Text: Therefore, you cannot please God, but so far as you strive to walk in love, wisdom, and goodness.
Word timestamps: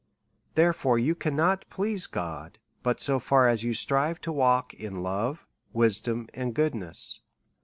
Therefore, 0.55 0.97
you 0.97 1.13
cannot 1.13 1.69
please 1.69 2.07
God, 2.07 2.57
but 2.81 2.99
so 2.99 3.19
far 3.19 3.47
as 3.47 3.63
you 3.63 3.75
strive 3.75 4.19
to 4.21 4.31
walk 4.31 4.73
in 4.73 5.03
love, 5.03 5.45
wisdom, 5.73 6.27
and 6.33 6.55
goodness. 6.55 7.21